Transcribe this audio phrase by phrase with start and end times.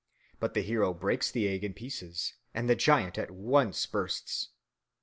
[0.39, 4.49] But the hero breaks the egg in pieces and the giant at once bursts.